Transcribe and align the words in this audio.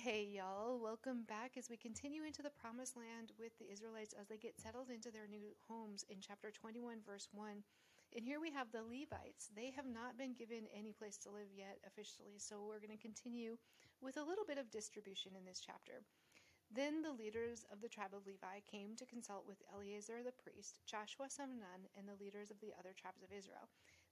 Hey 0.00 0.32
y'all, 0.32 0.80
welcome 0.80 1.28
back 1.28 1.60
as 1.60 1.68
we 1.68 1.76
continue 1.76 2.24
into 2.24 2.40
the 2.40 2.56
promised 2.56 2.96
land 2.96 3.36
with 3.36 3.52
the 3.60 3.68
Israelites 3.68 4.16
as 4.16 4.28
they 4.32 4.40
get 4.40 4.56
settled 4.56 4.88
into 4.88 5.12
their 5.12 5.28
new 5.28 5.52
homes 5.68 6.08
in 6.08 6.24
chapter 6.24 6.48
21, 6.48 7.04
verse 7.04 7.28
1. 7.36 7.60
And 8.16 8.24
here 8.24 8.40
we 8.40 8.48
have 8.48 8.72
the 8.72 8.80
Levites. 8.80 9.52
They 9.52 9.68
have 9.76 9.84
not 9.84 10.16
been 10.16 10.32
given 10.32 10.72
any 10.72 10.96
place 10.96 11.20
to 11.28 11.28
live 11.28 11.52
yet 11.52 11.84
officially, 11.84 12.40
so 12.40 12.64
we're 12.64 12.80
going 12.80 12.96
to 12.96 13.02
continue 13.02 13.60
with 14.00 14.16
a 14.16 14.24
little 14.24 14.48
bit 14.48 14.56
of 14.56 14.72
distribution 14.72 15.36
in 15.36 15.44
this 15.44 15.60
chapter. 15.60 16.00
Then 16.72 17.04
the 17.04 17.12
leaders 17.12 17.68
of 17.68 17.84
the 17.84 17.92
tribe 17.92 18.16
of 18.16 18.24
Levi 18.24 18.64
came 18.64 18.96
to 18.96 19.04
consult 19.04 19.44
with 19.44 19.60
Eleazar 19.68 20.24
the 20.24 20.32
priest, 20.32 20.80
Joshua 20.88 21.28
son 21.28 21.52
of 21.52 21.60
Nun, 21.60 21.92
and 21.92 22.08
the 22.08 22.16
leaders 22.16 22.48
of 22.48 22.56
the 22.64 22.72
other 22.80 22.96
tribes 22.96 23.20
of 23.20 23.36
Israel. 23.36 23.68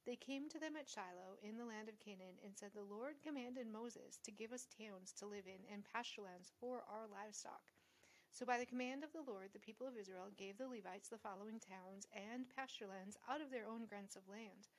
They 0.09 0.17
came 0.17 0.49
to 0.49 0.57
them 0.57 0.73
at 0.73 0.89
Shiloh 0.89 1.37
in 1.45 1.61
the 1.61 1.69
land 1.69 1.93
of 1.93 2.01
Canaan 2.01 2.41
and 2.41 2.57
said, 2.57 2.73
The 2.73 2.81
Lord 2.81 3.21
commanded 3.21 3.69
Moses 3.69 4.17
to 4.25 4.33
give 4.33 4.57
us 4.57 4.65
towns 4.65 5.13
to 5.21 5.29
live 5.29 5.45
in 5.45 5.61
and 5.69 5.85
pasture 5.85 6.25
lands 6.25 6.49
for 6.57 6.81
our 6.89 7.05
livestock. 7.05 7.61
So 8.33 8.49
by 8.49 8.57
the 8.57 8.65
command 8.65 9.05
of 9.05 9.13
the 9.13 9.21
Lord, 9.21 9.53
the 9.53 9.61
people 9.61 9.85
of 9.85 10.01
Israel 10.01 10.33
gave 10.33 10.57
the 10.57 10.65
Levites 10.65 11.13
the 11.13 11.21
following 11.21 11.61
towns 11.61 12.09
and 12.17 12.49
pasture 12.49 12.89
lands 12.89 13.21
out 13.29 13.45
of 13.45 13.53
their 13.53 13.69
own 13.69 13.85
grants 13.85 14.17
of 14.17 14.25
land. 14.33 14.73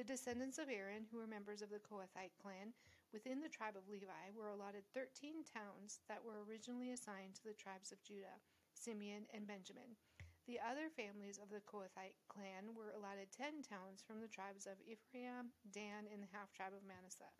The 0.00 0.08
descendants 0.08 0.56
of 0.56 0.72
Aaron, 0.72 1.04
who 1.12 1.20
were 1.20 1.28
members 1.28 1.60
of 1.60 1.68
the 1.68 1.84
Kohathite 1.84 2.40
clan 2.40 2.72
within 3.12 3.44
the 3.44 3.52
tribe 3.52 3.76
of 3.76 3.84
Levi, 3.92 4.32
were 4.32 4.48
allotted 4.48 4.88
13 4.96 5.44
towns 5.44 6.00
that 6.08 6.24
were 6.24 6.40
originally 6.48 6.96
assigned 6.96 7.36
to 7.36 7.44
the 7.44 7.52
tribes 7.52 7.92
of 7.92 8.00
Judah, 8.00 8.40
Simeon, 8.72 9.28
and 9.36 9.44
Benjamin. 9.44 10.00
The 10.50 10.58
other 10.66 10.90
families 10.90 11.38
of 11.38 11.46
the 11.46 11.62
Kohathite 11.62 12.18
clan 12.26 12.74
were 12.74 12.90
allotted 12.90 13.30
10 13.30 13.62
towns 13.62 14.02
from 14.02 14.18
the 14.18 14.26
tribes 14.26 14.66
of 14.66 14.82
Ephraim, 14.82 15.54
Dan, 15.70 16.10
and 16.10 16.18
the 16.18 16.34
half 16.34 16.50
tribe 16.50 16.74
of 16.74 16.82
Manasseh. 16.82 17.30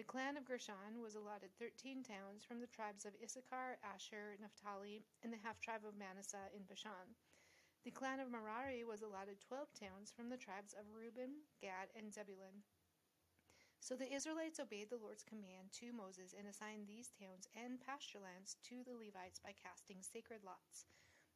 The 0.00 0.08
clan 0.08 0.40
of 0.40 0.48
Gershon 0.48 1.04
was 1.04 1.12
allotted 1.12 1.52
13 1.60 2.00
towns 2.00 2.48
from 2.48 2.64
the 2.64 2.72
tribes 2.72 3.04
of 3.04 3.12
Issachar, 3.20 3.76
Asher, 3.84 4.40
Naphtali, 4.40 5.04
and 5.20 5.28
the 5.28 5.44
half 5.44 5.60
tribe 5.60 5.84
of 5.84 6.00
Manasseh 6.00 6.48
in 6.56 6.64
Bashan. 6.64 7.20
The 7.84 7.92
clan 7.92 8.16
of 8.16 8.32
Merari 8.32 8.80
was 8.80 9.04
allotted 9.04 9.44
twelve 9.44 9.68
towns 9.76 10.08
from 10.08 10.32
the 10.32 10.40
tribes 10.40 10.72
of 10.72 10.88
Reuben, 10.96 11.44
Gad, 11.60 11.92
and 11.92 12.08
Zebulun. 12.08 12.64
So 13.76 13.92
the 13.92 14.08
Israelites 14.08 14.56
obeyed 14.56 14.88
the 14.88 14.96
Lord's 14.96 15.20
command 15.20 15.76
to 15.84 15.92
Moses 15.92 16.32
and 16.32 16.48
assigned 16.48 16.88
these 16.88 17.12
towns 17.12 17.44
and 17.52 17.76
pasture 17.76 18.24
lands 18.24 18.56
to 18.72 18.80
the 18.88 18.96
Levites 18.96 19.36
by 19.36 19.52
casting 19.52 20.00
sacred 20.00 20.40
lots. 20.48 20.88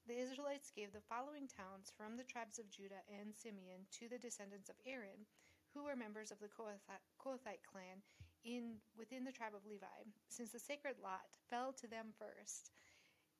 The 0.09 0.19
Israelites 0.19 0.75
gave 0.75 0.91
the 0.91 1.07
following 1.07 1.47
towns 1.47 1.95
from 1.95 2.17
the 2.19 2.27
tribes 2.27 2.59
of 2.59 2.69
Judah 2.69 3.07
and 3.07 3.31
Simeon 3.31 3.87
to 4.03 4.11
the 4.11 4.19
descendants 4.19 4.69
of 4.69 4.75
Aaron, 4.83 5.31
who 5.71 5.85
were 5.85 5.95
members 5.95 6.35
of 6.35 6.43
the 6.43 6.51
Kohathite 6.51 7.63
clan 7.63 8.03
in 8.43 8.83
within 8.99 9.23
the 9.23 9.31
tribe 9.31 9.55
of 9.55 9.65
Levi, 9.65 10.03
since 10.29 10.51
the 10.51 10.59
sacred 10.59 10.99
lot 10.99 11.31
fell 11.49 11.73
to 11.79 11.87
them 11.87 12.11
first. 12.19 12.75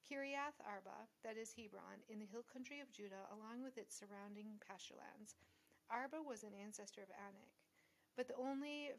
Kiriath 0.07 0.63
Arba, 0.63 1.11
that 1.27 1.37
is 1.37 1.51
Hebron, 1.51 2.07
in 2.09 2.23
the 2.23 2.31
hill 2.31 2.47
country 2.47 2.79
of 2.79 2.95
Judah, 2.95 3.27
along 3.35 3.67
with 3.67 3.77
its 3.77 3.99
surrounding 3.99 4.63
pasture 4.63 4.95
lands. 4.95 5.35
Arba 5.91 6.23
was 6.23 6.47
an 6.47 6.55
ancestor 6.55 7.03
of 7.03 7.11
Anak, 7.11 7.51
but 8.15 8.29
the 8.29 8.39
only 8.39 8.95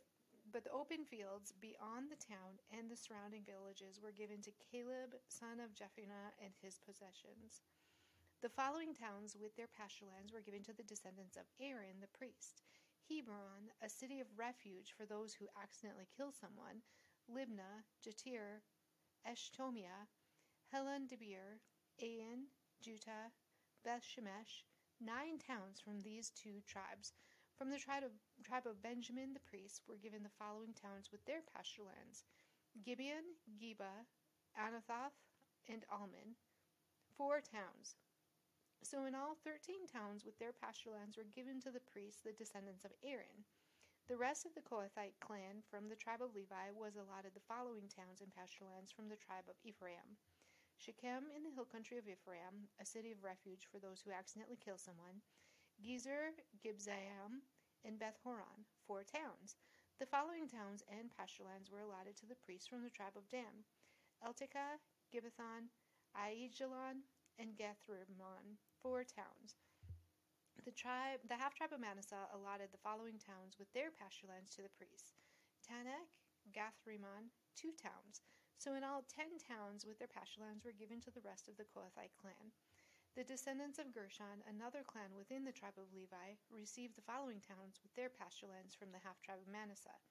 but 0.52 0.64
the 0.64 0.72
open 0.76 1.06
fields 1.06 1.54
beyond 1.62 2.12
the 2.12 2.20
town 2.20 2.60
and 2.72 2.90
the 2.90 3.00
surrounding 3.00 3.44
villages 3.46 4.00
were 4.02 4.12
given 4.12 4.42
to 4.44 4.60
Caleb, 4.60 5.16
son 5.28 5.60
of 5.60 5.74
Jephunneh, 5.74 6.36
and 6.44 6.54
his 6.62 6.80
possessions. 6.80 7.64
The 8.42 8.52
following 8.52 8.94
towns 8.94 9.38
with 9.40 9.56
their 9.56 9.72
pasture 9.72 10.06
lands 10.06 10.34
were 10.34 10.44
given 10.44 10.64
to 10.68 10.76
the 10.76 10.84
descendants 10.84 11.38
of 11.38 11.48
Aaron 11.62 12.02
the 12.02 12.12
priest 12.12 12.62
Hebron, 13.08 13.72
a 13.82 13.90
city 13.90 14.20
of 14.20 14.28
refuge 14.38 14.94
for 14.96 15.06
those 15.06 15.34
who 15.34 15.48
accidentally 15.62 16.08
kill 16.16 16.32
someone, 16.32 16.84
Libnah, 17.28 17.84
Jattir, 18.04 18.64
Eshtomiah, 19.28 20.08
Helon 20.72 21.08
Debir, 21.08 21.60
Ain, 22.00 22.48
Juttah, 22.84 23.32
Beth 23.84 24.04
Shemesh, 24.04 24.64
nine 25.00 25.38
towns 25.38 25.80
from 25.80 26.02
these 26.02 26.32
two 26.32 26.62
tribes. 26.66 27.14
From 27.58 27.70
the 27.70 27.78
tribe 27.78 28.04
of, 28.04 28.12
tribe 28.44 28.66
of 28.66 28.82
Benjamin 28.82 29.34
the 29.34 29.48
priests 29.48 29.82
were 29.88 30.02
given 30.02 30.24
the 30.24 30.38
following 30.42 30.74
towns 30.74 31.12
with 31.12 31.24
their 31.26 31.46
pasture 31.54 31.86
lands 31.86 32.26
Gibeon, 32.82 33.38
Geba, 33.62 34.10
Anathoth, 34.58 35.14
and 35.70 35.86
Almon, 35.94 36.36
four 37.16 37.40
towns. 37.40 37.96
So 38.82 39.06
in 39.06 39.16
all, 39.16 39.38
thirteen 39.46 39.88
towns 39.88 40.26
with 40.26 40.38
their 40.40 40.52
pasture 40.52 40.92
lands 40.92 41.16
were 41.16 41.30
given 41.32 41.62
to 41.62 41.72
the 41.72 41.80
priests, 41.80 42.26
the 42.26 42.36
descendants 42.36 42.84
of 42.84 42.92
Aaron. 43.06 43.46
The 44.10 44.20
rest 44.20 44.44
of 44.44 44.52
the 44.52 44.66
Kohathite 44.66 45.16
clan 45.24 45.64
from 45.72 45.88
the 45.88 45.96
tribe 45.96 46.20
of 46.20 46.36
Levi 46.36 46.76
was 46.76 47.00
allotted 47.00 47.32
the 47.32 47.48
following 47.48 47.88
towns 47.88 48.20
and 48.20 48.36
pasture 48.36 48.68
lands 48.68 48.92
from 48.92 49.08
the 49.08 49.16
tribe 49.16 49.48
of 49.48 49.56
Ephraim. 49.64 50.20
Shechem 50.76 51.32
in 51.32 51.48
the 51.48 51.56
hill 51.56 51.64
country 51.64 51.96
of 51.96 52.10
Ephraim, 52.10 52.68
a 52.82 52.86
city 52.86 53.16
of 53.16 53.24
refuge 53.24 53.70
for 53.72 53.80
those 53.80 54.04
who 54.04 54.12
accidentally 54.12 54.60
kill 54.60 54.76
someone, 54.76 55.24
Gezer, 55.84 56.32
Gibbzaim, 56.64 57.44
and 57.84 58.00
Beth 58.00 58.16
Horon, 58.24 58.64
four 58.88 59.04
towns. 59.04 59.60
The 60.00 60.08
following 60.08 60.48
towns 60.48 60.80
and 60.88 61.12
pasture 61.12 61.44
lands 61.44 61.68
were 61.68 61.84
allotted 61.84 62.16
to 62.24 62.26
the 62.26 62.40
priests 62.40 62.72
from 62.72 62.88
the 62.88 62.90
tribe 62.90 63.20
of 63.20 63.28
Dan 63.28 63.68
Eltekeh, 64.24 64.80
Gibbethon, 65.12 65.68
Aijalon, 66.16 67.04
and 67.36 67.60
Gathrimmon, 67.60 68.56
four 68.80 69.04
towns. 69.04 69.60
The 70.64 70.72
tribe, 70.72 71.20
the 71.28 71.36
half 71.36 71.54
tribe 71.54 71.76
of 71.76 71.84
Manasseh, 71.84 72.32
allotted 72.32 72.72
the 72.72 72.80
following 72.80 73.20
towns 73.20 73.60
with 73.60 73.68
their 73.76 73.92
pasture 73.92 74.32
lands 74.32 74.56
to 74.56 74.64
the 74.64 74.72
priests: 74.80 75.12
Taanach, 75.68 76.16
Gathrimmon, 76.56 77.36
two 77.60 77.76
towns. 77.76 78.24
So 78.56 78.80
in 78.80 78.88
all, 78.88 79.04
ten 79.12 79.36
towns 79.36 79.84
with 79.84 80.00
their 80.00 80.08
pasture 80.08 80.48
lands 80.48 80.64
were 80.64 80.72
given 80.72 81.04
to 81.04 81.12
the 81.12 81.28
rest 81.28 81.52
of 81.52 81.60
the 81.60 81.68
Kohathite 81.68 82.16
clan. 82.16 82.56
The 83.16 83.24
descendants 83.24 83.78
of 83.78 83.94
Gershon, 83.94 84.42
another 84.50 84.82
clan 84.82 85.14
within 85.16 85.46
the 85.46 85.54
tribe 85.54 85.78
of 85.78 85.94
Levi, 85.94 86.34
received 86.50 86.98
the 86.98 87.06
following 87.06 87.38
towns 87.46 87.78
with 87.84 87.94
their 87.94 88.10
pasture 88.10 88.50
lands 88.50 88.74
from 88.74 88.90
the 88.90 88.98
half 89.06 89.22
tribe 89.22 89.38
of 89.38 89.46
Manasseh: 89.46 90.02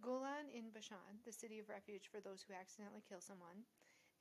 Golan 0.00 0.46
in 0.54 0.70
Bashan, 0.70 1.18
the 1.26 1.32
city 1.32 1.58
of 1.58 1.68
refuge 1.68 2.06
for 2.06 2.20
those 2.20 2.46
who 2.46 2.54
accidentally 2.54 3.02
kill 3.02 3.20
someone, 3.20 3.66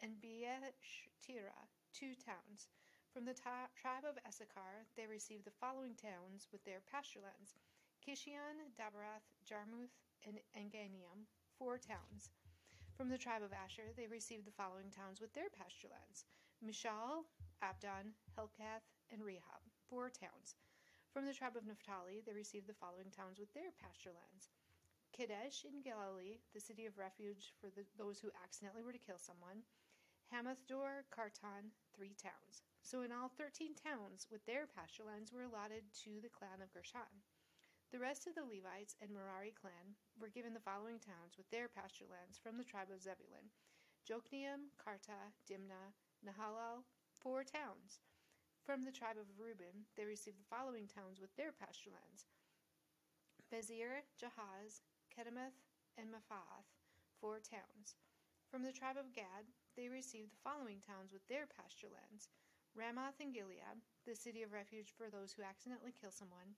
and 0.01 0.17
Beeshtira, 0.17 1.69
two 1.93 2.15
towns. 2.17 2.69
From 3.13 3.25
the 3.25 3.35
ta- 3.37 3.69
tribe 3.77 4.03
of 4.03 4.17
Issachar, 4.25 4.89
they 4.97 5.05
received 5.05 5.45
the 5.45 5.53
following 5.61 5.93
towns 5.93 6.49
with 6.51 6.65
their 6.65 6.81
pasture 6.89 7.21
lands: 7.21 7.53
Kishion, 8.01 8.73
Daberath, 8.73 9.29
Jarmuth, 9.45 9.93
and 10.25 10.41
Enganium, 10.57 11.29
four 11.53 11.77
towns. 11.77 12.31
From 12.97 13.09
the 13.09 13.21
tribe 13.21 13.43
of 13.43 13.53
Asher, 13.53 13.93
they 13.95 14.07
received 14.07 14.47
the 14.47 14.57
following 14.57 14.89
towns 14.89 15.21
with 15.21 15.35
their 15.35 15.53
pasture 15.53 15.93
lands: 15.93 16.25
Mishal, 16.65 17.29
Abdon, 17.61 18.13
Helkath, 18.37 18.85
and 19.09 19.21
Rehob, 19.21 19.65
four 19.89 20.09
towns. 20.09 20.55
From 21.11 21.25
the 21.25 21.33
tribe 21.33 21.55
of 21.55 21.65
Naphtali, 21.65 22.21
they 22.21 22.33
received 22.33 22.67
the 22.67 22.77
following 22.77 23.09
towns 23.09 23.39
with 23.39 23.53
their 23.53 23.71
pasture 23.81 24.13
lands: 24.13 24.49
Kadesh 25.11 25.65
in 25.65 25.81
Galilee, 25.81 26.37
the 26.53 26.61
city 26.61 26.85
of 26.85 26.97
refuge 26.97 27.53
for 27.59 27.69
the, 27.69 27.85
those 27.97 28.19
who 28.19 28.29
accidentally 28.43 28.83
were 28.83 28.93
to 28.93 29.01
kill 29.01 29.17
someone; 29.17 29.63
Hamathdor, 30.31 31.09
Kartan, 31.09 31.73
three 31.95 32.13
towns. 32.13 32.61
So 32.83 33.01
in 33.01 33.11
all, 33.11 33.29
thirteen 33.29 33.73
towns 33.73 34.27
with 34.29 34.45
their 34.45 34.67
pasture 34.67 35.03
lands 35.03 35.33
were 35.33 35.43
allotted 35.43 35.89
to 36.03 36.21
the 36.21 36.29
clan 36.29 36.61
of 36.61 36.71
Gershon. 36.71 37.25
The 37.91 37.99
rest 37.99 38.27
of 38.27 38.35
the 38.35 38.45
Levites 38.45 38.95
and 39.01 39.09
Merari 39.09 39.55
clan 39.55 39.95
were 40.19 40.29
given 40.29 40.53
the 40.53 40.59
following 40.59 40.99
towns 40.99 41.37
with 41.37 41.49
their 41.49 41.67
pasture 41.67 42.05
lands 42.05 42.37
from 42.37 42.57
the 42.57 42.67
tribe 42.67 42.91
of 42.93 43.01
Zebulun: 43.01 43.49
Jokneam, 44.05 44.69
Karta, 44.77 45.33
Dimnah, 45.49 45.95
Nahalal, 46.21 46.83
four 47.27 47.43
towns. 47.43 47.99
From 48.63 48.87
the 48.87 48.95
tribe 48.95 49.19
of 49.19 49.27
Reuben, 49.35 49.83
they 49.99 50.07
received 50.07 50.39
the 50.39 50.47
following 50.47 50.87
towns 50.87 51.19
with 51.19 51.35
their 51.35 51.51
pasture 51.51 51.91
lands: 51.91 52.23
Bezer, 53.51 54.07
Jahaz, 54.15 54.79
Kedemoth, 55.11 55.59
and 55.99 56.07
Mephaath, 56.07 56.71
four 57.19 57.43
towns. 57.43 57.99
From 58.47 58.63
the 58.63 58.71
tribe 58.71 58.95
of 58.95 59.11
Gad, 59.11 59.43
they 59.75 59.91
received 59.91 60.31
the 60.31 60.39
following 60.39 60.79
towns 60.79 61.11
with 61.11 61.27
their 61.27 61.51
pasture 61.51 61.91
lands: 61.91 62.31
Ramoth 62.71 63.19
and 63.19 63.35
Gilead, 63.35 63.83
the 64.07 64.15
city 64.15 64.39
of 64.39 64.55
refuge 64.55 64.95
for 64.95 65.11
those 65.11 65.35
who 65.35 65.43
accidentally 65.43 65.91
kill 65.91 66.15
someone. 66.15 66.55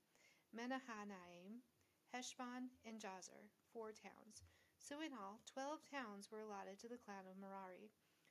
Menahanaim, 0.53 1.65
Heshbon, 2.13 2.69
and 2.85 3.01
Jazer, 3.01 3.49
four 3.73 3.89
towns. 3.89 4.45
So 4.77 5.01
in 5.01 5.17
all, 5.17 5.41
twelve 5.49 5.81
towns 5.89 6.29
were 6.29 6.45
allotted 6.45 6.77
to 6.85 6.89
the 6.93 7.01
clan 7.01 7.25
of 7.25 7.41
Merari. 7.41 7.89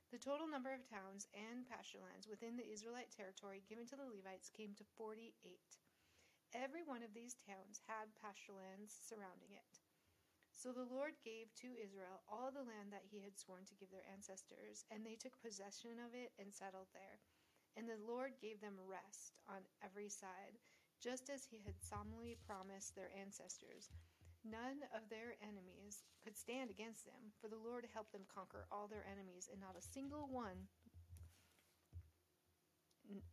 The 0.09 0.17
total 0.17 0.49
number 0.49 0.73
of 0.73 0.89
towns 0.89 1.29
and 1.37 1.69
pasture 1.69 2.01
lands 2.01 2.25
within 2.25 2.57
the 2.57 2.65
Israelite 2.65 3.13
territory 3.13 3.61
given 3.69 3.85
to 3.93 3.97
the 3.97 4.09
Levites 4.09 4.49
came 4.49 4.73
to 4.81 4.95
forty 4.97 5.37
eight. 5.45 5.77
Every 6.57 6.81
one 6.81 7.05
of 7.05 7.13
these 7.13 7.37
towns 7.45 7.85
had 7.85 8.17
pasture 8.17 8.57
lands 8.57 8.97
surrounding 9.05 9.53
it. 9.53 9.85
So 10.57 10.73
the 10.73 10.89
Lord 10.89 11.21
gave 11.21 11.53
to 11.61 11.77
Israel 11.77 12.25
all 12.25 12.49
the 12.49 12.65
land 12.65 12.89
that 12.89 13.05
he 13.05 13.21
had 13.21 13.37
sworn 13.37 13.69
to 13.69 13.77
give 13.77 13.93
their 13.93 14.09
ancestors, 14.09 14.89
and 14.89 15.05
they 15.05 15.21
took 15.21 15.37
possession 15.45 16.01
of 16.01 16.17
it 16.17 16.33
and 16.41 16.57
settled 16.57 16.89
there. 16.97 17.21
And 17.77 17.85
the 17.85 18.01
Lord 18.01 18.41
gave 18.41 18.65
them 18.65 18.81
rest 18.81 19.37
on 19.45 19.61
every 19.85 20.09
side 20.09 20.57
just 21.05 21.29
as 21.29 21.45
he 21.45 21.61
had 21.69 21.77
solemnly 21.85 22.41
promised 22.49 22.97
their 22.97 23.13
ancestors. 23.13 23.93
None 24.49 24.81
of 24.97 25.05
their 25.13 25.37
enemies 25.45 26.09
could 26.25 26.37
stand 26.37 26.71
against 26.71 27.05
them, 27.05 27.37
for 27.41 27.49
the 27.49 27.61
Lord 27.61 27.85
helped 27.93 28.13
them 28.13 28.25
conquer 28.33 28.65
all 28.73 28.89
their 28.89 29.05
enemies, 29.05 29.49
and 29.53 29.61
not 29.61 29.77
a 29.77 29.85
single 29.85 30.29
one 30.31 30.69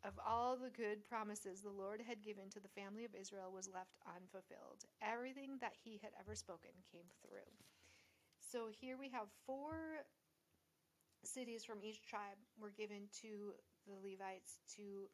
of 0.03 0.13
all 0.25 0.55
the 0.55 0.69
good 0.71 1.03
promises 1.07 1.61
the 1.61 1.69
Lord 1.69 2.01
had 2.01 2.23
given 2.23 2.49
to 2.51 2.59
the 2.59 2.71
family 2.71 3.03
of 3.03 3.15
Israel 3.15 3.51
was 3.51 3.67
left 3.67 3.95
unfulfilled. 4.07 4.87
Everything 5.01 5.57
that 5.59 5.75
he 5.83 5.99
had 6.01 6.11
ever 6.19 6.35
spoken 6.35 6.71
came 6.91 7.09
through. 7.21 7.51
So 8.39 8.69
here 8.71 8.97
we 8.97 9.09
have 9.09 9.27
four 9.45 10.05
cities 11.23 11.65
from 11.65 11.83
each 11.83 12.05
tribe 12.05 12.39
were 12.59 12.71
given 12.71 13.09
to 13.21 13.53
the 13.87 13.97
Levites 13.99 14.61
to 14.77 15.09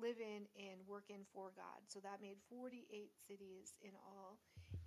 live 0.00 0.16
in 0.18 0.48
and 0.56 0.80
work 0.88 1.04
in 1.10 1.22
for 1.34 1.52
God. 1.54 1.84
So 1.86 2.00
that 2.00 2.22
made 2.22 2.38
48 2.48 3.10
cities 3.28 3.74
in 3.82 3.92
all. 3.94 4.38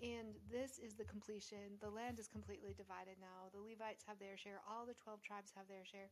And 0.04 0.36
this 0.52 0.80
is 0.84 1.00
the 1.00 1.08
completion. 1.08 1.80
The 1.80 1.92
land 1.92 2.20
is 2.20 2.28
completely 2.28 2.76
divided 2.76 3.16
now. 3.24 3.48
The 3.56 3.64
Levites 3.64 4.04
have 4.08 4.20
their 4.20 4.36
share, 4.36 4.60
all 4.68 4.84
the 4.84 5.00
12 5.00 5.24
tribes 5.24 5.56
have 5.56 5.68
their 5.72 5.88
share. 5.88 6.12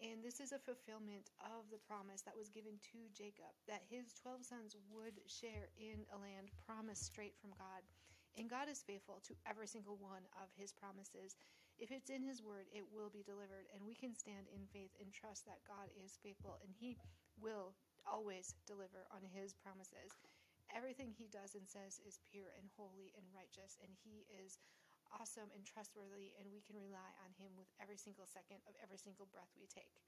And 0.00 0.24
this 0.24 0.40
is 0.40 0.56
a 0.56 0.64
fulfillment 0.64 1.28
of 1.44 1.68
the 1.68 1.80
promise 1.84 2.24
that 2.24 2.36
was 2.36 2.48
given 2.48 2.80
to 2.88 3.12
Jacob 3.12 3.52
that 3.68 3.84
his 3.84 4.16
12 4.24 4.48
sons 4.48 4.72
would 4.88 5.20
share 5.28 5.68
in 5.76 6.08
a 6.08 6.16
land 6.16 6.48
promised 6.64 7.04
straight 7.04 7.36
from 7.36 7.52
God. 7.52 7.84
And 8.36 8.48
God 8.48 8.72
is 8.72 8.80
faithful 8.80 9.20
to 9.28 9.36
every 9.44 9.68
single 9.68 10.00
one 10.00 10.24
of 10.40 10.48
his 10.56 10.72
promises. 10.72 11.36
If 11.76 11.92
it's 11.92 12.08
in 12.08 12.24
his 12.24 12.40
word, 12.40 12.64
it 12.72 12.88
will 12.88 13.12
be 13.12 13.24
delivered. 13.28 13.68
And 13.76 13.84
we 13.84 13.92
can 13.92 14.16
stand 14.16 14.48
in 14.48 14.64
faith 14.72 14.96
and 14.96 15.12
trust 15.12 15.44
that 15.44 15.64
God 15.68 15.92
is 16.00 16.16
faithful 16.24 16.56
and 16.64 16.72
he 16.72 16.96
will 17.36 17.76
always 18.08 18.56
deliver 18.64 19.04
on 19.12 19.20
his 19.36 19.52
promises. 19.52 20.16
Everything 20.70 21.10
he 21.10 21.26
does 21.26 21.58
and 21.58 21.66
says 21.66 21.98
is 22.06 22.22
pure 22.30 22.54
and 22.54 22.70
holy 22.78 23.10
and 23.18 23.26
righteous, 23.34 23.78
and 23.82 23.90
he 24.06 24.26
is 24.30 24.62
awesome 25.10 25.50
and 25.50 25.66
trustworthy, 25.66 26.30
and 26.38 26.46
we 26.54 26.62
can 26.62 26.78
rely 26.78 27.10
on 27.26 27.34
him 27.34 27.58
with 27.58 27.66
every 27.82 27.98
single 27.98 28.26
second 28.26 28.62
of 28.70 28.78
every 28.78 28.98
single 28.98 29.26
breath 29.26 29.50
we 29.58 29.66
take. 29.66 29.98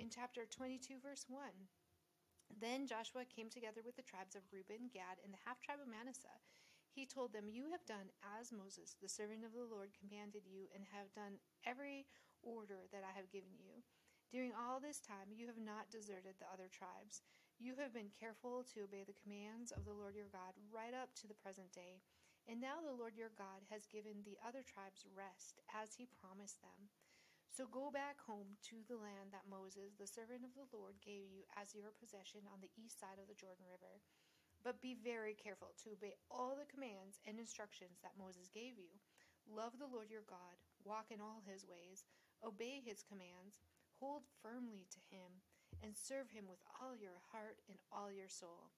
In 0.00 0.08
chapter 0.08 0.48
22, 0.48 0.98
verse 1.04 1.28
1, 1.28 1.44
then 2.60 2.88
Joshua 2.88 3.28
came 3.28 3.48
together 3.48 3.80
with 3.84 3.96
the 3.96 4.06
tribes 4.06 4.34
of 4.36 4.48
Reuben, 4.52 4.92
Gad, 4.92 5.20
and 5.22 5.32
the 5.32 5.44
half 5.44 5.60
tribe 5.60 5.80
of 5.80 5.88
Manasseh. 5.88 6.40
He 6.92 7.04
told 7.04 7.32
them, 7.32 7.50
You 7.50 7.68
have 7.74 7.84
done 7.84 8.12
as 8.22 8.54
Moses, 8.54 8.96
the 9.00 9.10
servant 9.10 9.44
of 9.44 9.52
the 9.52 9.66
Lord, 9.66 9.90
commanded 9.96 10.46
you, 10.46 10.70
and 10.70 10.84
have 10.94 11.10
done 11.12 11.42
every 11.66 12.06
order 12.42 12.86
that 12.92 13.02
I 13.02 13.12
have 13.16 13.32
given 13.32 13.56
you. 13.58 13.82
During 14.30 14.54
all 14.54 14.78
this 14.78 15.00
time, 15.02 15.34
you 15.34 15.46
have 15.46 15.58
not 15.58 15.90
deserted 15.90 16.38
the 16.38 16.50
other 16.52 16.70
tribes. 16.70 17.22
You 17.62 17.78
have 17.78 17.94
been 17.94 18.10
careful 18.10 18.66
to 18.74 18.84
obey 18.84 19.06
the 19.06 19.16
commands 19.22 19.70
of 19.70 19.86
the 19.86 19.94
Lord 19.94 20.18
your 20.18 20.30
God 20.34 20.58
right 20.74 20.92
up 20.92 21.14
to 21.22 21.26
the 21.30 21.38
present 21.38 21.70
day. 21.70 22.02
And 22.50 22.60
now 22.60 22.84
the 22.84 22.92
Lord 22.92 23.16
your 23.16 23.32
God 23.38 23.64
has 23.72 23.88
given 23.88 24.20
the 24.20 24.36
other 24.44 24.60
tribes 24.60 25.08
rest, 25.16 25.64
as 25.72 25.96
he 25.96 26.10
promised 26.20 26.60
them. 26.60 26.92
So 27.48 27.70
go 27.70 27.88
back 27.94 28.18
home 28.18 28.58
to 28.68 28.82
the 28.84 28.98
land 28.98 29.30
that 29.30 29.48
Moses, 29.48 29.94
the 29.94 30.10
servant 30.10 30.42
of 30.44 30.52
the 30.52 30.68
Lord, 30.74 30.98
gave 31.00 31.30
you 31.30 31.46
as 31.54 31.72
your 31.72 31.94
possession 31.96 32.44
on 32.50 32.58
the 32.58 32.74
east 32.74 32.98
side 32.98 33.22
of 33.22 33.30
the 33.30 33.38
Jordan 33.38 33.64
River. 33.70 34.02
But 34.66 34.82
be 34.82 34.98
very 34.98 35.38
careful 35.38 35.72
to 35.86 35.94
obey 35.94 36.18
all 36.28 36.58
the 36.58 36.68
commands 36.68 37.22
and 37.24 37.38
instructions 37.38 38.02
that 38.02 38.18
Moses 38.18 38.50
gave 38.50 38.76
you. 38.76 38.90
Love 39.46 39.78
the 39.78 39.88
Lord 39.88 40.10
your 40.10 40.26
God, 40.26 40.58
walk 40.82 41.14
in 41.14 41.22
all 41.22 41.40
his 41.46 41.64
ways, 41.64 42.04
obey 42.42 42.82
his 42.82 43.06
commands, 43.06 43.62
hold 44.02 44.26
firmly 44.42 44.90
to 44.90 45.00
him, 45.08 45.44
and 45.82 45.96
serve 45.96 46.30
him 46.30 46.46
with 46.46 46.60
all 46.78 46.94
your 46.94 47.18
heart 47.32 47.58
and 47.66 47.78
all 47.90 48.12
your 48.12 48.30
soul. 48.30 48.70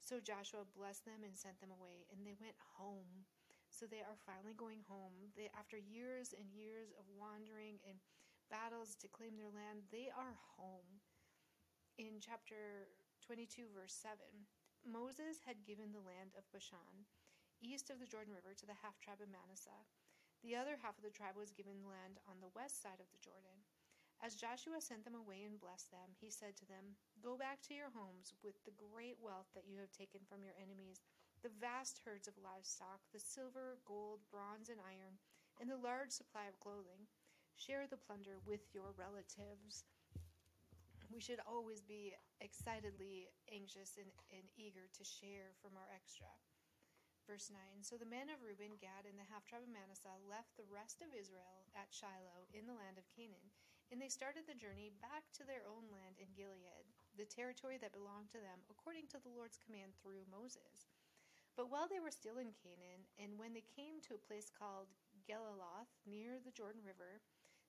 So 0.00 0.20
Joshua 0.20 0.68
blessed 0.68 1.08
them 1.08 1.24
and 1.24 1.32
sent 1.32 1.60
them 1.60 1.72
away, 1.72 2.04
and 2.12 2.24
they 2.24 2.36
went 2.36 2.58
home. 2.76 3.24
So 3.72 3.88
they 3.88 4.04
are 4.04 4.20
finally 4.22 4.54
going 4.54 4.84
home. 4.86 5.32
They, 5.34 5.50
after 5.56 5.80
years 5.80 6.30
and 6.36 6.46
years 6.52 6.92
of 6.94 7.08
wandering 7.10 7.82
and 7.82 7.98
battles 8.52 8.94
to 9.00 9.10
claim 9.10 9.34
their 9.34 9.50
land, 9.50 9.88
they 9.88 10.12
are 10.12 10.36
home. 10.60 11.02
In 11.98 12.20
chapter 12.20 12.90
22, 13.24 13.72
verse 13.72 13.96
7, 13.96 14.20
Moses 14.84 15.40
had 15.42 15.64
given 15.64 15.90
the 15.90 16.04
land 16.04 16.36
of 16.36 16.44
Bashan, 16.52 17.08
east 17.64 17.88
of 17.88 17.98
the 17.98 18.10
Jordan 18.10 18.36
River, 18.36 18.52
to 18.52 18.68
the 18.68 18.78
half 18.84 19.00
tribe 19.00 19.24
of 19.24 19.32
Manasseh. 19.32 19.88
The 20.44 20.54
other 20.54 20.76
half 20.76 21.00
of 21.00 21.06
the 21.06 21.14
tribe 21.14 21.40
was 21.40 21.56
given 21.56 21.88
land 21.88 22.20
on 22.28 22.44
the 22.44 22.52
west 22.52 22.84
side 22.84 23.00
of 23.00 23.08
the 23.08 23.22
Jordan. 23.24 23.64
As 24.22 24.38
Joshua 24.38 24.80
sent 24.80 25.04
them 25.04 25.18
away 25.18 25.42
and 25.44 25.60
blessed 25.60 25.90
them, 25.90 26.14
he 26.16 26.30
said 26.30 26.56
to 26.56 26.68
them, 26.68 26.96
Go 27.20 27.36
back 27.36 27.60
to 27.66 27.74
your 27.74 27.90
homes 27.92 28.32
with 28.40 28.56
the 28.64 28.76
great 28.76 29.18
wealth 29.20 29.50
that 29.54 29.68
you 29.68 29.76
have 29.80 29.92
taken 29.92 30.22
from 30.24 30.40
your 30.40 30.56
enemies, 30.56 31.02
the 31.42 31.52
vast 31.60 32.00
herds 32.04 32.28
of 32.28 32.38
livestock, 32.40 33.04
the 33.12 33.20
silver, 33.20 33.76
gold, 33.84 34.24
bronze, 34.32 34.72
and 34.72 34.80
iron, 34.80 35.20
and 35.60 35.68
the 35.68 35.76
large 35.76 36.14
supply 36.14 36.48
of 36.48 36.60
clothing. 36.62 37.04
Share 37.54 37.86
the 37.86 38.00
plunder 38.00 38.40
with 38.42 38.66
your 38.72 38.96
relatives. 38.96 39.86
We 41.12 41.22
should 41.22 41.38
always 41.46 41.84
be 41.84 42.16
excitedly 42.40 43.30
anxious 43.52 44.00
and, 44.00 44.10
and 44.34 44.48
eager 44.58 44.90
to 44.90 45.04
share 45.06 45.54
from 45.62 45.78
our 45.78 45.86
extra. 45.94 46.32
Verse 47.28 47.48
9 47.48 47.60
So 47.80 47.96
the 47.96 48.08
men 48.08 48.28
of 48.28 48.42
Reuben, 48.42 48.76
Gad, 48.80 49.08
and 49.08 49.16
the 49.16 49.30
half 49.30 49.46
tribe 49.48 49.64
of 49.64 49.72
Manasseh 49.72 50.16
left 50.28 50.56
the 50.56 50.66
rest 50.66 51.00
of 51.00 51.14
Israel 51.14 51.68
at 51.72 51.92
Shiloh 51.94 52.50
in 52.52 52.66
the 52.66 52.76
land 52.76 52.98
of 52.98 53.08
Canaan 53.12 53.52
and 53.92 54.00
they 54.00 54.12
started 54.12 54.48
the 54.48 54.56
journey 54.56 54.94
back 55.04 55.28
to 55.36 55.44
their 55.44 55.64
own 55.68 55.88
land 55.92 56.16
in 56.16 56.32
Gilead, 56.32 56.86
the 57.16 57.28
territory 57.28 57.76
that 57.78 57.96
belonged 57.96 58.32
to 58.32 58.40
them, 58.40 58.64
according 58.70 59.10
to 59.12 59.20
the 59.20 59.32
Lord's 59.32 59.60
command 59.60 59.92
through 59.98 60.28
Moses. 60.28 60.88
But 61.54 61.70
while 61.70 61.86
they 61.86 62.02
were 62.02 62.14
still 62.14 62.42
in 62.42 62.50
Canaan, 62.50 63.06
and 63.20 63.38
when 63.38 63.54
they 63.54 63.62
came 63.62 64.02
to 64.04 64.18
a 64.18 64.26
place 64.26 64.50
called 64.50 64.90
Geliloth 65.22 65.92
near 66.02 66.42
the 66.42 66.54
Jordan 66.54 66.82
River, 66.82 67.22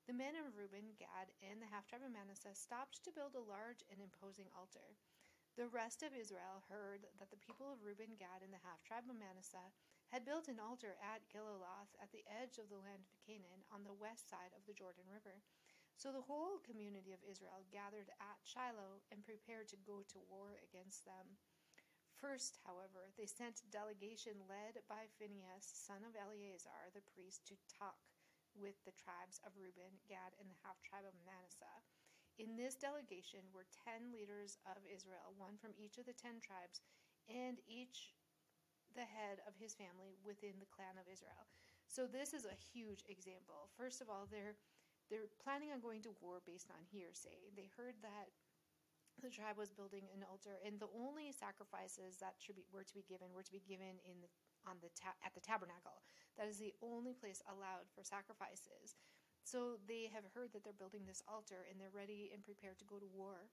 the 0.09 0.17
men 0.17 0.37
of 0.37 0.53
Reuben, 0.53 0.93
Gad, 0.97 1.33
and 1.41 1.61
the 1.61 1.69
half 1.69 1.85
tribe 1.89 2.05
of 2.05 2.13
Manasseh 2.13 2.53
stopped 2.53 3.01
to 3.05 3.13
build 3.13 3.33
a 3.33 3.41
large 3.41 3.81
and 3.89 3.97
imposing 3.97 4.49
altar. 4.53 4.97
The 5.57 5.71
rest 5.71 6.03
of 6.03 6.13
Israel 6.13 6.61
heard 6.67 7.07
that 7.17 7.31
the 7.31 7.41
people 7.41 7.71
of 7.71 7.81
Reuben, 7.81 8.13
Gad, 8.19 8.43
and 8.43 8.51
the 8.51 8.61
half 8.65 8.83
tribe 8.83 9.07
of 9.07 9.17
Manasseh 9.17 9.71
had 10.13 10.27
built 10.27 10.51
an 10.51 10.61
altar 10.61 10.99
at 10.99 11.25
Geliloth 11.31 11.93
at 11.97 12.11
the 12.13 12.25
edge 12.27 12.61
of 12.61 12.69
the 12.69 12.81
land 12.81 13.01
of 13.01 13.17
Canaan 13.23 13.65
on 13.73 13.81
the 13.81 13.95
west 13.95 14.29
side 14.29 14.53
of 14.53 14.65
the 14.67 14.77
Jordan 14.77 15.07
River. 15.09 15.41
So 15.95 16.11
the 16.11 16.27
whole 16.27 16.59
community 16.61 17.15
of 17.15 17.23
Israel 17.23 17.63
gathered 17.71 18.11
at 18.19 18.43
Shiloh 18.43 19.01
and 19.09 19.23
prepared 19.23 19.71
to 19.71 19.87
go 19.87 20.03
to 20.11 20.27
war 20.27 20.59
against 20.61 21.07
them. 21.07 21.39
First, 22.19 22.59
however, 22.63 23.11
they 23.15 23.27
sent 23.27 23.63
a 23.63 23.73
delegation 23.73 24.39
led 24.47 24.79
by 24.87 25.07
Phinehas, 25.19 25.67
son 25.67 26.03
of 26.03 26.15
Eleazar 26.15 26.91
the 26.91 27.03
priest, 27.11 27.43
to 27.47 27.55
talk 27.67 27.99
with 28.55 28.79
the 28.87 28.95
tribes 28.95 29.39
of 29.43 29.55
Reuben, 29.59 29.99
Gad, 30.07 30.35
and 30.39 30.47
the 30.47 30.61
half 30.63 30.79
tribe 30.79 31.03
of 31.03 31.15
Manasseh. 31.27 31.83
In 32.39 32.55
this 32.55 32.75
delegation 32.75 33.43
were 33.51 33.67
ten 33.71 34.11
leaders 34.11 34.59
of 34.67 34.83
Israel, 34.87 35.35
one 35.35 35.59
from 35.59 35.75
each 35.75 35.99
of 35.99 36.07
the 36.07 36.15
ten 36.15 36.43
tribes, 36.43 36.83
and 37.27 37.59
each 37.67 38.15
the 38.95 39.07
head 39.07 39.43
of 39.43 39.59
his 39.59 39.75
family 39.75 40.15
within 40.23 40.55
the 40.59 40.71
clan 40.71 40.95
of 40.95 41.07
Israel. 41.11 41.47
So 41.87 42.07
this 42.07 42.31
is 42.31 42.47
a 42.47 42.55
huge 42.55 43.03
example. 43.07 43.71
First 43.75 43.99
of 43.99 44.07
all, 44.07 44.27
they're 44.27 44.55
they're 45.09 45.29
planning 45.41 45.69
on 45.69 45.79
going 45.81 46.01
to 46.03 46.17
war 46.21 46.41
based 46.45 46.71
on 46.73 46.81
hearsay. 46.89 47.53
They 47.53 47.69
heard 47.77 47.95
that 48.01 48.33
the 49.23 49.31
tribe 49.31 49.55
was 49.55 49.71
building 49.71 50.11
an 50.11 50.27
altar, 50.27 50.59
and 50.65 50.75
the 50.75 50.91
only 50.91 51.31
sacrifices 51.31 52.19
that 52.19 52.35
be 52.43 52.67
were 52.67 52.83
to 52.83 52.95
be 52.95 53.05
given 53.07 53.31
were 53.31 53.47
to 53.47 53.53
be 53.53 53.63
given 53.63 53.95
in 54.03 54.19
the, 54.19 54.29
on 54.67 54.75
the 54.83 54.91
ta- 54.91 55.15
at 55.23 55.31
the 55.31 55.43
tabernacle. 55.43 56.03
That 56.35 56.51
is 56.51 56.59
the 56.59 56.75
only 56.83 57.15
place 57.15 57.39
allowed 57.47 57.87
for 57.95 58.03
sacrifices. 58.03 58.99
So 59.47 59.79
they 59.87 60.11
have 60.11 60.27
heard 60.35 60.51
that 60.51 60.65
they're 60.65 60.75
building 60.75 61.07
this 61.07 61.23
altar, 61.31 61.63
and 61.69 61.79
they're 61.79 61.93
ready 61.95 62.33
and 62.33 62.43
prepared 62.43 62.81
to 62.83 62.89
go 62.89 62.99
to 62.99 63.07
war 63.07 63.47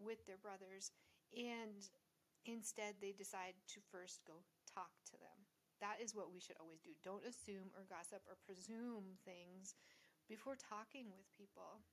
with 0.00 0.24
their 0.24 0.40
brothers. 0.40 0.96
And 1.36 1.84
instead, 2.48 2.96
they 3.02 3.12
decide 3.12 3.58
to 3.76 3.84
first 3.92 4.24
go 4.24 4.40
talk 4.72 4.96
to 5.12 5.16
them. 5.20 5.44
That 5.82 5.98
is 5.98 6.14
what 6.14 6.30
we 6.30 6.38
should 6.38 6.56
always 6.62 6.80
do. 6.80 6.94
Don't 7.02 7.26
assume 7.26 7.74
or 7.74 7.82
gossip 7.90 8.22
or 8.30 8.38
presume 8.46 9.18
things 9.26 9.74
before 10.32 10.56
talking 10.56 11.12
with 11.12 11.28
people. 11.36 11.84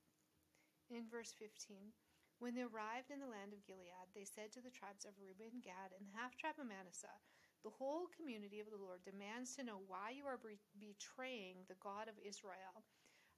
In 0.88 1.12
verse 1.12 1.36
15, 1.36 1.92
when 2.40 2.56
they 2.56 2.64
arrived 2.64 3.12
in 3.12 3.20
the 3.20 3.28
land 3.28 3.52
of 3.52 3.68
Gilead, 3.68 4.16
they 4.16 4.24
said 4.24 4.56
to 4.56 4.64
the 4.64 4.72
tribes 4.72 5.04
of 5.04 5.20
Reuben, 5.20 5.60
Gad, 5.60 5.92
and 5.92 6.08
the 6.08 6.16
half 6.16 6.40
tribe 6.40 6.56
of 6.56 6.72
Manasseh, 6.72 7.20
The 7.68 7.76
whole 7.76 8.08
community 8.16 8.64
of 8.64 8.72
the 8.72 8.80
Lord 8.80 9.04
demands 9.04 9.60
to 9.60 9.68
know 9.68 9.84
why 9.84 10.16
you 10.16 10.24
are 10.24 10.40
betraying 10.40 11.68
the 11.68 11.76
God 11.84 12.08
of 12.08 12.16
Israel. 12.24 12.88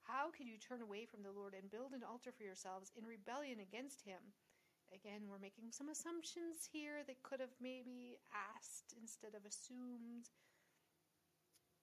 How 0.05 0.29
could 0.29 0.45
you 0.45 0.61
turn 0.61 0.85
away 0.85 1.09
from 1.09 1.25
the 1.25 1.33
Lord 1.33 1.57
and 1.57 1.73
build 1.73 1.97
an 1.97 2.05
altar 2.05 2.29
for 2.29 2.45
yourselves 2.45 2.93
in 2.93 3.01
rebellion 3.01 3.57
against 3.57 4.05
him? 4.05 4.21
Again, 4.93 5.25
we're 5.25 5.41
making 5.41 5.73
some 5.73 5.89
assumptions 5.89 6.69
here 6.69 7.01
that 7.09 7.25
could 7.25 7.41
have 7.41 7.57
maybe 7.57 8.21
asked 8.29 8.93
instead 8.93 9.33
of 9.33 9.49
assumed. 9.49 10.29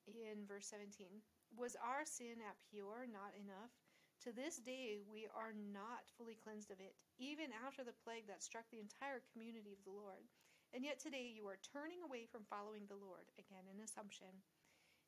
In 0.06 0.46
verse 0.46 0.70
17, 0.70 1.18
was 1.54 1.76
our 1.80 2.04
sin 2.04 2.40
at 2.44 2.60
Peor 2.68 3.08
not 3.08 3.32
enough? 3.38 3.72
To 4.26 4.34
this 4.34 4.58
day, 4.58 4.98
we 5.06 5.30
are 5.30 5.54
not 5.54 6.10
fully 6.18 6.34
cleansed 6.34 6.74
of 6.74 6.82
it, 6.82 6.98
even 7.22 7.54
after 7.54 7.86
the 7.86 7.94
plague 8.02 8.26
that 8.26 8.42
struck 8.42 8.66
the 8.68 8.82
entire 8.82 9.22
community 9.30 9.70
of 9.70 9.82
the 9.86 9.94
Lord. 9.94 10.26
And 10.74 10.82
yet 10.82 10.98
today 10.98 11.30
you 11.30 11.46
are 11.46 11.62
turning 11.62 12.02
away 12.02 12.26
from 12.26 12.44
following 12.50 12.84
the 12.90 12.98
Lord. 12.98 13.30
Again, 13.38 13.64
an 13.70 13.80
assumption. 13.80 14.42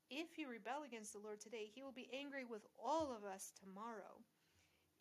If 0.09 0.39
you 0.39 0.47
rebel 0.47 0.87
against 0.87 1.13
the 1.13 1.23
Lord 1.23 1.43
today, 1.43 1.67
he 1.67 1.83
will 1.83 1.95
be 1.95 2.11
angry 2.15 2.47
with 2.47 2.67
all 2.79 3.11
of 3.11 3.27
us 3.27 3.53
tomorrow. 3.59 4.23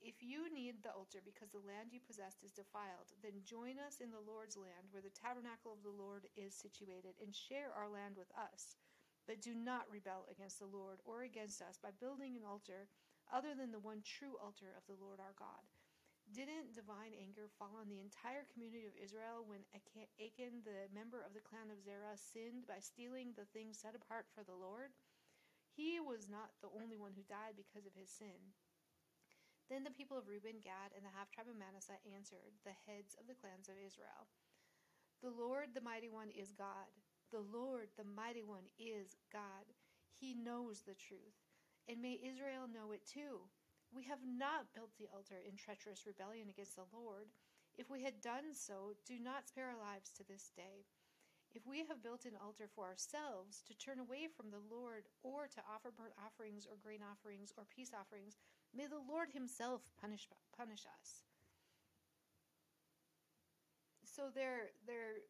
If 0.01 0.23
you 0.23 0.47
need 0.53 0.79
the 0.79 0.95
altar 0.95 1.19
because 1.21 1.51
the 1.51 1.65
land 1.65 1.91
you 1.91 1.99
possessed 1.99 2.39
is 2.41 2.55
defiled, 2.55 3.11
then 3.19 3.43
join 3.43 3.77
us 3.83 3.99
in 3.99 4.09
the 4.15 4.23
Lord's 4.23 4.55
land 4.55 4.87
where 4.91 5.03
the 5.03 5.11
tabernacle 5.11 5.75
of 5.75 5.83
the 5.83 5.91
Lord 5.91 6.25
is 6.39 6.55
situated 6.55 7.19
and 7.19 7.35
share 7.35 7.75
our 7.75 7.91
land 7.91 8.15
with 8.15 8.31
us. 8.37 8.79
But 9.29 9.45
do 9.45 9.53
not 9.53 9.85
rebel 9.93 10.25
against 10.25 10.57
the 10.57 10.65
Lord 10.65 11.05
or 11.05 11.21
against 11.21 11.61
us 11.61 11.77
by 11.77 11.93
building 12.01 12.33
an 12.33 12.41
altar 12.41 12.89
other 13.29 13.53
than 13.53 13.69
the 13.69 13.77
one 13.77 14.01
true 14.01 14.33
altar 14.41 14.73
of 14.73 14.81
the 14.89 14.97
Lord 14.97 15.21
our 15.21 15.37
God. 15.37 15.61
Didn't 16.33 16.73
divine 16.73 17.13
anger 17.13 17.45
fall 17.45 17.77
on 17.77 17.93
the 17.93 18.01
entire 18.01 18.49
community 18.49 18.89
of 18.89 18.97
Israel 18.97 19.45
when 19.45 19.69
Achan, 19.69 20.65
the 20.65 20.89
member 20.89 21.21
of 21.21 21.37
the 21.37 21.45
clan 21.45 21.69
of 21.69 21.77
Zerah, 21.77 22.17
sinned 22.17 22.65
by 22.65 22.81
stealing 22.81 23.37
the 23.37 23.45
things 23.53 23.77
set 23.77 23.93
apart 23.93 24.25
for 24.33 24.41
the 24.41 24.57
Lord? 24.57 24.97
He 25.77 26.01
was 26.01 26.25
not 26.25 26.57
the 26.65 26.73
only 26.73 26.97
one 26.97 27.13
who 27.13 27.21
died 27.29 27.53
because 27.53 27.85
of 27.85 27.93
his 27.93 28.09
sin. 28.09 28.57
Then 29.69 29.85
the 29.85 29.93
people 29.93 30.17
of 30.17 30.25
Reuben, 30.25 30.57
Gad, 30.57 30.97
and 30.97 31.05
the 31.05 31.13
half 31.13 31.29
tribe 31.29 31.45
of 31.45 31.57
Manasseh 31.57 32.01
answered 32.01 32.57
the 32.65 32.73
heads 32.89 33.13
of 33.21 33.29
the 33.29 33.37
clans 33.37 33.69
of 33.69 33.77
Israel 33.77 34.25
The 35.21 35.29
Lord, 35.29 35.77
the 35.77 35.85
mighty 35.85 36.09
one, 36.09 36.33
is 36.33 36.49
God. 36.57 36.89
The 37.31 37.45
Lord, 37.53 37.89
the 37.97 38.03
mighty 38.03 38.43
one, 38.43 38.65
is 38.79 39.15
God. 39.31 39.65
He 40.19 40.33
knows 40.33 40.81
the 40.81 40.97
truth. 40.97 41.37
And 41.87 42.01
may 42.01 42.19
Israel 42.21 42.67
know 42.67 42.91
it 42.91 43.05
too. 43.05 43.45
We 43.93 44.03
have 44.05 44.21
not 44.21 44.73
built 44.73 44.93
the 44.97 45.09
altar 45.13 45.41
in 45.41 45.57
treacherous 45.57 46.05
rebellion 46.05 46.49
against 46.49 46.75
the 46.75 46.89
Lord. 46.93 47.29
If 47.77 47.89
we 47.89 48.03
had 48.03 48.21
done 48.21 48.53
so, 48.53 48.93
do 49.07 49.17
not 49.17 49.47
spare 49.47 49.73
our 49.73 49.79
lives 49.79 50.11
to 50.17 50.23
this 50.27 50.51
day. 50.55 50.85
If 51.55 51.65
we 51.65 51.79
have 51.79 52.03
built 52.03 52.25
an 52.25 52.37
altar 52.37 52.69
for 52.69 52.85
ourselves 52.85 53.63
to 53.65 53.73
turn 53.73 53.97
away 53.97 54.29
from 54.29 54.51
the 54.51 54.61
Lord 54.69 55.09
or 55.23 55.49
to 55.49 55.61
offer 55.65 55.89
burnt 55.89 56.13
offerings 56.21 56.67
or 56.69 56.77
grain 56.77 57.01
offerings 57.01 57.51
or 57.57 57.65
peace 57.65 57.89
offerings, 57.89 58.37
may 58.75 58.85
the 58.85 59.01
Lord 59.01 59.33
himself 59.33 59.81
punish 59.97 60.29
punish 60.53 60.85
us. 60.85 61.25
So 64.05 64.29
they're 64.29 64.69
they're 64.85 65.25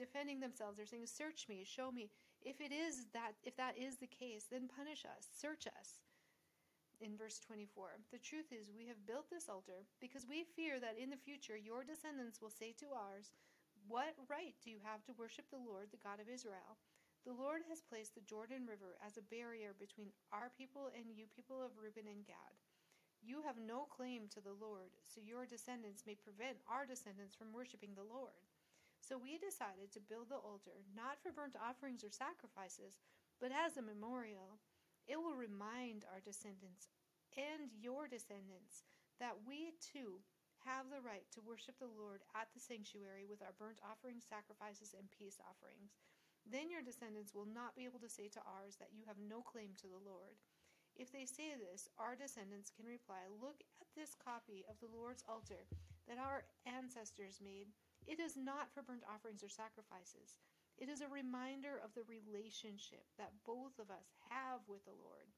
defending 0.00 0.40
themselves. 0.40 0.76
They're 0.76 0.86
saying, 0.86 1.06
"Search 1.06 1.48
me, 1.48 1.64
show 1.64 1.92
me. 1.92 2.10
If 2.40 2.60
it 2.60 2.72
is 2.72 3.06
that 3.12 3.36
if 3.44 3.56
that 3.56 3.76
is 3.76 3.98
the 3.98 4.08
case, 4.08 4.46
then 4.50 4.68
punish 4.68 5.04
us, 5.04 5.28
search 5.36 5.66
us." 5.68 6.00
in 7.00 7.16
verse 7.16 7.40
24. 7.40 7.96
The 8.12 8.20
truth 8.20 8.52
is, 8.52 8.68
we 8.76 8.86
have 8.86 9.08
built 9.08 9.32
this 9.32 9.48
altar 9.48 9.88
because 10.00 10.28
we 10.28 10.44
fear 10.44 10.78
that 10.78 11.00
in 11.00 11.08
the 11.08 11.24
future 11.24 11.56
your 11.56 11.82
descendants 11.82 12.40
will 12.40 12.52
say 12.52 12.76
to 12.78 12.92
ours, 12.92 13.32
What 13.88 14.14
right 14.28 14.54
do 14.62 14.70
you 14.70 14.78
have 14.84 15.02
to 15.08 15.16
worship 15.16 15.48
the 15.48 15.60
Lord, 15.60 15.88
the 15.90 16.04
God 16.04 16.20
of 16.20 16.28
Israel? 16.28 16.76
The 17.24 17.36
Lord 17.36 17.64
has 17.68 17.84
placed 17.84 18.14
the 18.14 18.24
Jordan 18.24 18.64
River 18.64 18.96
as 19.04 19.16
a 19.16 19.28
barrier 19.28 19.76
between 19.76 20.12
our 20.32 20.52
people 20.56 20.88
and 20.96 21.12
you 21.12 21.28
people 21.28 21.60
of 21.60 21.76
Reuben 21.76 22.08
and 22.08 22.24
Gad. 22.24 22.56
You 23.20 23.44
have 23.44 23.60
no 23.60 23.84
claim 23.84 24.28
to 24.32 24.40
the 24.40 24.56
Lord, 24.56 24.96
so 25.04 25.20
your 25.20 25.44
descendants 25.44 26.08
may 26.08 26.16
prevent 26.16 26.64
our 26.64 26.88
descendants 26.88 27.36
from 27.36 27.52
worshiping 27.52 27.92
the 27.92 28.08
Lord. 28.08 28.40
So 29.10 29.18
we 29.18 29.42
decided 29.42 29.90
to 29.90 30.06
build 30.06 30.30
the 30.30 30.38
altar, 30.38 30.86
not 30.94 31.18
for 31.18 31.34
burnt 31.34 31.58
offerings 31.58 32.06
or 32.06 32.14
sacrifices, 32.14 33.02
but 33.42 33.50
as 33.50 33.74
a 33.74 33.82
memorial 33.82 34.62
it 35.10 35.18
will 35.18 35.34
remind 35.34 36.06
our 36.06 36.22
descendants 36.22 36.94
and 37.34 37.74
your 37.74 38.06
descendants 38.06 38.86
that 39.18 39.34
we 39.42 39.74
too 39.82 40.22
have 40.62 40.86
the 40.86 41.02
right 41.02 41.26
to 41.34 41.42
worship 41.42 41.74
the 41.82 41.90
Lord 41.90 42.22
at 42.38 42.54
the 42.54 42.62
sanctuary 42.62 43.26
with 43.26 43.42
our 43.42 43.50
burnt 43.58 43.82
offerings, 43.82 44.22
sacrifices, 44.22 44.94
and 44.94 45.10
peace 45.10 45.42
offerings. 45.42 45.98
Then 46.46 46.70
your 46.70 46.86
descendants 46.86 47.34
will 47.34 47.50
not 47.50 47.74
be 47.74 47.90
able 47.90 47.98
to 48.06 48.12
say 48.12 48.30
to 48.30 48.46
ours 48.46 48.78
that 48.78 48.94
you 48.94 49.02
have 49.10 49.18
no 49.18 49.42
claim 49.42 49.74
to 49.82 49.90
the 49.90 49.98
Lord. 50.06 50.38
If 50.94 51.10
they 51.10 51.26
say 51.26 51.58
this, 51.58 51.90
our 51.98 52.14
descendants 52.14 52.70
can 52.70 52.86
reply, 52.86 53.26
Look 53.26 53.66
at 53.82 53.90
this 53.98 54.14
copy 54.14 54.62
of 54.70 54.78
the 54.78 54.92
Lord's 54.94 55.26
altar 55.26 55.66
that 56.06 56.22
our 56.22 56.46
ancestors 56.62 57.42
made. 57.42 57.74
It 58.06 58.20
is 58.20 58.36
not 58.36 58.72
for 58.72 58.82
burnt 58.82 59.04
offerings 59.04 59.42
or 59.42 59.52
sacrifices. 59.52 60.38
It 60.80 60.88
is 60.88 61.04
a 61.04 61.12
reminder 61.12 61.76
of 61.76 61.92
the 61.92 62.08
relationship 62.08 63.04
that 63.20 63.36
both 63.44 63.76
of 63.76 63.92
us 63.92 64.08
have 64.32 64.64
with 64.64 64.84
the 64.88 64.96
Lord. 64.96 65.28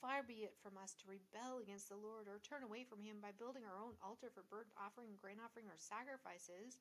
Far 0.00 0.24
be 0.24 0.48
it 0.48 0.56
from 0.64 0.80
us 0.80 0.96
to 0.96 1.12
rebel 1.12 1.60
against 1.60 1.92
the 1.92 2.00
Lord 2.00 2.24
or 2.24 2.40
turn 2.40 2.64
away 2.64 2.88
from 2.88 3.04
Him 3.04 3.20
by 3.20 3.36
building 3.36 3.68
our 3.68 3.76
own 3.76 4.00
altar 4.00 4.32
for 4.32 4.48
burnt 4.48 4.72
offering, 4.80 5.20
grain 5.20 5.36
offering, 5.36 5.68
or 5.68 5.76
sacrifices. 5.76 6.80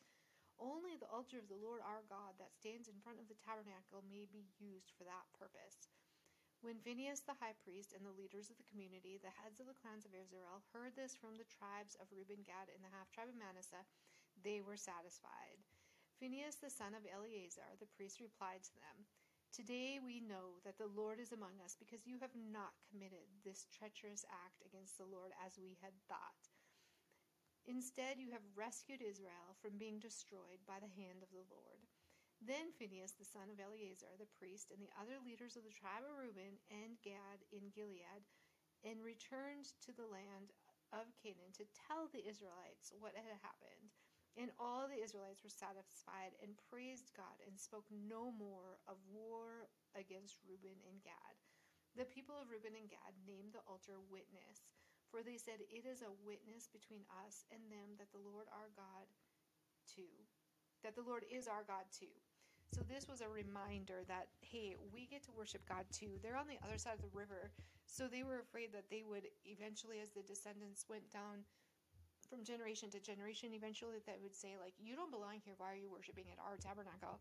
Only 0.56 0.96
the 0.96 1.12
altar 1.12 1.36
of 1.36 1.52
the 1.52 1.60
Lord 1.60 1.84
our 1.84 2.08
God 2.08 2.40
that 2.40 2.56
stands 2.56 2.88
in 2.88 2.96
front 3.04 3.20
of 3.20 3.28
the 3.28 3.36
tabernacle 3.44 4.08
may 4.08 4.24
be 4.32 4.48
used 4.56 4.96
for 4.96 5.04
that 5.04 5.28
purpose. 5.36 5.92
When 6.64 6.80
Phinehas 6.80 7.24
the 7.24 7.40
high 7.40 7.56
priest 7.60 7.96
and 7.96 8.04
the 8.04 8.16
leaders 8.16 8.52
of 8.52 8.60
the 8.60 8.68
community, 8.68 9.16
the 9.20 9.36
heads 9.44 9.64
of 9.64 9.68
the 9.68 9.80
clans 9.80 10.04
of 10.04 10.12
Israel, 10.12 10.64
heard 10.76 10.96
this 10.96 11.16
from 11.16 11.40
the 11.40 11.48
tribes 11.48 11.96
of 12.00 12.12
Reuben, 12.12 12.44
Gad, 12.44 12.68
and 12.72 12.84
the 12.84 12.92
half 12.92 13.08
tribe 13.12 13.32
of 13.32 13.40
Manasseh, 13.40 13.88
they 14.44 14.62
were 14.62 14.78
satisfied. 14.78 15.60
Phinehas 16.20 16.60
the 16.60 16.70
son 16.70 16.94
of 16.94 17.08
Eleazar 17.08 17.80
the 17.80 17.90
priest 17.96 18.20
replied 18.20 18.64
to 18.64 18.76
them, 18.76 19.08
Today 19.50 19.98
we 19.98 20.22
know 20.22 20.62
that 20.62 20.78
the 20.78 20.92
Lord 20.94 21.18
is 21.18 21.34
among 21.34 21.58
us 21.66 21.74
because 21.74 22.06
you 22.06 22.22
have 22.22 22.36
not 22.38 22.78
committed 22.86 23.26
this 23.42 23.66
treacherous 23.74 24.22
act 24.30 24.62
against 24.62 25.02
the 25.02 25.10
Lord 25.10 25.34
as 25.42 25.58
we 25.58 25.74
had 25.82 25.98
thought. 26.06 26.54
Instead, 27.66 28.22
you 28.22 28.30
have 28.30 28.46
rescued 28.58 29.02
Israel 29.02 29.58
from 29.58 29.82
being 29.82 29.98
destroyed 29.98 30.62
by 30.70 30.78
the 30.78 30.90
hand 30.90 31.26
of 31.26 31.34
the 31.34 31.46
Lord. 31.50 31.82
Then 32.40 32.72
Phinehas, 32.72 33.20
the 33.20 33.28
son 33.28 33.52
of 33.52 33.60
Eleazar, 33.60 34.16
the 34.16 34.32
priest, 34.40 34.72
and 34.72 34.80
the 34.80 34.94
other 34.96 35.20
leaders 35.20 35.60
of 35.60 35.68
the 35.68 35.76
tribe 35.76 36.08
of 36.08 36.16
Reuben 36.16 36.62
and 36.72 36.96
Gad 37.04 37.44
in 37.52 37.74
Gilead, 37.76 38.24
and 38.86 39.04
returned 39.04 39.76
to 39.84 39.92
the 39.92 40.08
land 40.08 40.56
of 40.96 41.12
Canaan 41.20 41.52
to 41.60 41.68
tell 41.76 42.08
the 42.08 42.24
Israelites 42.24 42.96
what 42.96 43.14
had 43.14 43.44
happened. 43.44 43.99
And 44.38 44.54
all 44.62 44.86
the 44.86 45.02
Israelites 45.02 45.42
were 45.42 45.52
satisfied 45.52 46.38
and 46.40 46.60
praised 46.70 47.12
God 47.18 47.38
and 47.44 47.58
spoke 47.58 47.90
no 47.90 48.30
more 48.30 48.78
of 48.86 49.02
war 49.10 49.68
against 49.98 50.40
Reuben 50.46 50.78
and 50.86 51.02
Gad. 51.02 51.36
The 51.98 52.08
people 52.08 52.38
of 52.38 52.54
Reuben 52.54 52.78
and 52.78 52.88
Gad 52.88 53.18
named 53.26 53.58
the 53.58 53.66
altar 53.66 53.98
Witness, 53.98 54.70
for 55.10 55.26
they 55.26 55.42
said, 55.42 55.66
It 55.74 55.90
is 55.90 56.06
a 56.06 56.14
witness 56.22 56.70
between 56.70 57.04
us 57.26 57.44
and 57.50 57.60
them 57.74 57.98
that 57.98 58.14
the 58.14 58.22
Lord 58.22 58.46
our 58.54 58.70
God 58.78 59.10
too, 59.90 60.14
that 60.86 60.94
the 60.94 61.04
Lord 61.04 61.26
is 61.28 61.50
our 61.50 61.66
God 61.66 61.90
too. 61.90 62.14
So 62.70 62.86
this 62.86 63.10
was 63.10 63.26
a 63.26 63.30
reminder 63.30 64.06
that, 64.06 64.30
hey, 64.46 64.78
we 64.94 65.10
get 65.10 65.26
to 65.26 65.34
worship 65.34 65.66
God 65.66 65.90
too. 65.90 66.22
They're 66.22 66.38
on 66.38 66.46
the 66.46 66.62
other 66.62 66.78
side 66.78 66.94
of 66.94 67.02
the 67.02 67.18
river. 67.18 67.50
So 67.90 68.06
they 68.06 68.22
were 68.22 68.38
afraid 68.38 68.70
that 68.78 68.94
they 68.94 69.02
would 69.02 69.26
eventually, 69.44 69.98
as 70.00 70.14
the 70.14 70.22
descendants 70.22 70.86
went 70.86 71.10
down 71.10 71.50
from 72.30 72.46
generation 72.46 72.90
to 72.94 73.00
generation 73.02 73.50
eventually 73.54 73.98
that 74.06 74.22
would 74.22 74.36
say 74.36 74.56
like 74.62 74.74
you 74.78 74.96
don't 74.96 75.12
belong 75.12 75.42
here. 75.44 75.58
Why 75.58 75.74
are 75.74 75.82
you 75.82 75.90
worshiping 75.90 76.26
at 76.32 76.38
our 76.38 76.56
tabernacle? 76.58 77.20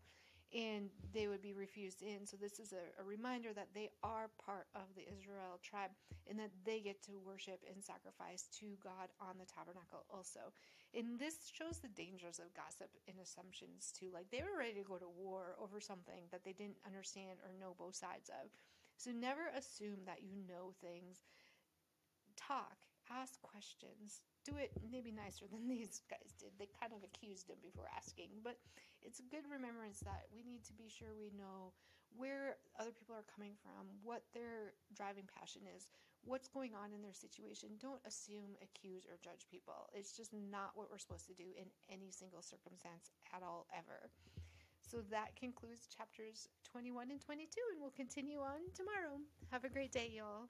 And 0.49 0.89
they 1.13 1.27
would 1.27 1.41
be 1.41 1.53
refused 1.53 2.01
in. 2.01 2.25
So 2.25 2.37
this 2.37 2.57
is 2.57 2.73
a, 2.73 2.81
a, 2.97 3.05
reminder 3.05 3.53
that 3.53 3.69
they 3.77 3.93
are 4.01 4.33
part 4.41 4.65
of 4.73 4.89
the 4.97 5.05
israel 5.05 5.61
tribe 5.61 5.93
and 6.25 6.39
that 6.39 6.49
they 6.65 6.81
get 6.81 7.05
to 7.05 7.21
worship 7.21 7.61
and 7.69 7.77
sacrifice 7.85 8.49
to 8.57 8.73
god 8.81 9.13
on 9.21 9.37
the 9.37 9.45
tabernacle 9.45 10.09
also. 10.09 10.49
And 10.97 11.19
this 11.21 11.53
shows 11.53 11.77
the 11.77 11.93
dangers 11.93 12.41
of 12.41 12.49
gossip 12.57 12.89
and 13.05 13.21
assumptions 13.21 13.93
too. 13.93 14.09
Like 14.09 14.33
they 14.33 14.41
were 14.41 14.57
ready 14.57 14.81
to 14.81 14.89
go 14.89 14.97
to 14.97 15.09
war 15.21 15.53
over 15.61 15.77
something 15.77 16.25
that 16.33 16.41
they 16.41 16.53
didn't 16.53 16.81
understand 16.81 17.37
or 17.45 17.53
know 17.53 17.77
both 17.77 17.93
sides 17.93 18.33
of. 18.33 18.49
So 18.97 19.13
never 19.13 19.53
assume 19.53 20.09
that 20.09 20.25
you 20.25 20.41
know 20.49 20.73
things. 20.81 21.21
Talk 22.33 22.89
ask 23.09 23.41
questions 23.41 24.21
do 24.49 24.57
it 24.57 24.73
maybe 24.89 25.13
nicer 25.13 25.45
than 25.45 25.69
these 25.73 26.01
guys 26.09 26.33
did. 26.41 26.49
They 26.57 26.67
kind 26.81 26.93
of 26.93 27.05
accused 27.05 27.49
him 27.49 27.61
before 27.61 27.85
asking, 27.93 28.41
but 28.41 28.57
it's 29.05 29.21
a 29.21 29.29
good 29.29 29.45
remembrance 29.45 30.01
that 30.01 30.25
we 30.33 30.41
need 30.41 30.65
to 30.65 30.73
be 30.73 30.89
sure 30.89 31.13
we 31.13 31.29
know 31.37 31.77
where 32.17 32.57
other 32.81 32.89
people 32.89 33.13
are 33.13 33.27
coming 33.29 33.53
from, 33.61 33.85
what 34.01 34.25
their 34.33 34.73
driving 34.97 35.29
passion 35.29 35.61
is, 35.77 35.93
what's 36.25 36.49
going 36.49 36.73
on 36.73 36.89
in 36.89 37.05
their 37.05 37.13
situation. 37.13 37.77
Don't 37.77 38.01
assume, 38.01 38.57
accuse, 38.65 39.05
or 39.05 39.21
judge 39.21 39.45
people. 39.45 39.87
It's 39.93 40.17
just 40.17 40.33
not 40.33 40.73
what 40.73 40.89
we're 40.89 40.97
supposed 40.97 41.29
to 41.29 41.37
do 41.37 41.53
in 41.53 41.69
any 41.85 42.09
single 42.09 42.41
circumstance 42.41 43.13
at 43.29 43.45
all, 43.45 43.69
ever. 43.77 44.09
So 44.81 45.05
that 45.13 45.37
concludes 45.37 45.85
chapters 45.85 46.49
21 46.65 47.13
and 47.13 47.21
22, 47.21 47.45
and 47.71 47.79
we'll 47.79 47.93
continue 47.93 48.41
on 48.41 48.73
tomorrow. 48.73 49.21
Have 49.53 49.63
a 49.63 49.69
great 49.69 49.93
day, 49.93 50.09
y'all. 50.09 50.49